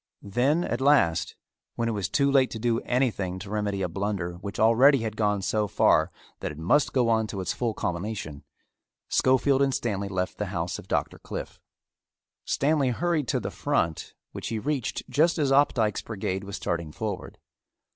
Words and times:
Then 0.23 0.63
at 0.63 0.81
last, 0.81 1.35
when 1.75 1.87
it 1.87 1.91
was 1.91 2.09
too 2.09 2.31
late 2.31 2.49
to 2.49 2.57
do 2.57 2.79
anything 2.79 3.37
to 3.37 3.51
remedy 3.51 3.83
a 3.83 3.87
blunder 3.87 4.33
which 4.37 4.59
already 4.59 5.03
had 5.03 5.15
gone 5.15 5.43
so 5.43 5.67
far 5.67 6.11
that 6.39 6.51
it 6.51 6.57
must 6.57 6.91
go 6.91 7.07
on 7.09 7.27
to 7.27 7.39
its 7.39 7.53
full 7.53 7.75
culmination, 7.75 8.43
Schofield 9.09 9.61
and 9.61 9.75
Stanley 9.75 10.09
left 10.09 10.39
the 10.39 10.47
house 10.47 10.79
of 10.79 10.87
Doctor 10.87 11.19
Cliffe. 11.19 11.59
Stanley 12.45 12.89
hurried 12.89 13.27
to 13.27 13.39
the 13.39 13.51
front 13.51 14.15
which 14.31 14.47
he 14.47 14.57
reached 14.57 15.07
just 15.07 15.37
as 15.37 15.51
Opdycke's 15.51 16.01
brigade 16.01 16.45
was 16.45 16.55
starting 16.55 16.91
forward. 16.91 17.37